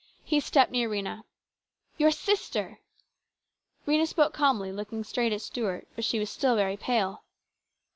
He 0.23 0.39
stepped 0.39 0.71
near 0.71 0.89
Rhena." 0.89 1.25
Your 1.99 2.09
sister!" 2.09 2.79
Rhena 3.87 4.07
spoke 4.07 4.33
calmly, 4.33 4.71
looking 4.71 5.03
straight 5.03 5.31
at 5.31 5.41
Stuart; 5.43 5.87
but 5.93 6.03
she 6.03 6.17
was 6.17 6.31
still 6.31 6.55
very 6.55 6.75
pale. 6.75 7.21